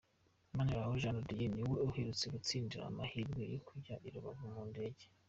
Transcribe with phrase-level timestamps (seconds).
[0.57, 5.05] Maniraho Jean de Dieu niwe uherutse gutsindira amahirwe yo kujya i Rubavu mu ndege.